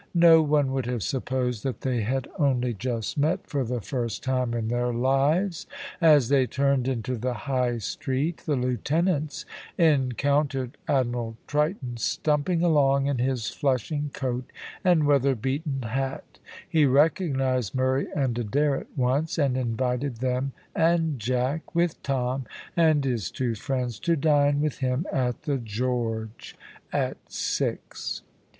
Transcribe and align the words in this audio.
No 0.17 0.41
one 0.41 0.71
would 0.71 0.87
have 0.87 1.03
supposed 1.03 1.61
that 1.61 1.81
they 1.81 2.01
had 2.01 2.27
only 2.39 2.73
just 2.73 3.19
met 3.19 3.45
for 3.45 3.63
the 3.63 3.81
first 3.81 4.23
time 4.23 4.55
in 4.55 4.67
their 4.69 4.91
lives. 4.91 5.67
As 6.01 6.27
they 6.29 6.47
turned 6.47 6.87
into 6.87 7.15
the 7.17 7.35
High 7.45 7.77
Street 7.77 8.37
the 8.47 8.55
lieutenants 8.55 9.45
encountered 9.77 10.75
Admiral 10.87 11.37
Triton 11.45 11.97
stumping 11.97 12.63
along 12.63 13.05
in 13.05 13.19
his 13.19 13.49
flushing 13.51 14.09
coat 14.11 14.51
and 14.83 15.05
weather 15.05 15.35
beaten 15.35 15.83
hat. 15.83 16.39
He 16.67 16.87
recognised 16.87 17.75
Murray 17.75 18.07
and 18.15 18.35
Adair 18.39 18.77
at 18.77 18.87
once, 18.97 19.37
and 19.37 19.55
invited 19.55 20.15
them 20.17 20.53
and 20.75 21.19
Jack, 21.19 21.75
with 21.75 22.01
Tom 22.01 22.47
and 22.75 23.05
his 23.05 23.29
two 23.29 23.53
friends 23.53 23.99
to 23.99 24.15
dine 24.15 24.61
with 24.61 24.79
him 24.79 25.05
at 25.13 25.43
the 25.43 25.59
"George" 25.59 26.55
at 26.91 27.17
six. 27.31 28.23